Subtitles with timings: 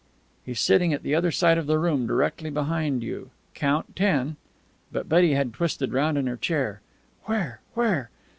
[0.43, 3.29] "He's sitting at the other side of the room, directly behind you.
[3.53, 4.35] Count ten!"
[4.91, 6.81] But Betty had twisted round in her chair.
[7.25, 7.61] "Where?
[7.75, 8.09] Where?"